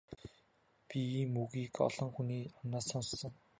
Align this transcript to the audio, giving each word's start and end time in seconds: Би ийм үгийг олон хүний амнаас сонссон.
Би 0.87 0.99
ийм 1.19 1.33
үгийг 1.43 1.75
олон 1.87 2.09
хүний 2.15 2.43
амнаас 2.57 2.85
сонссон. 2.89 3.33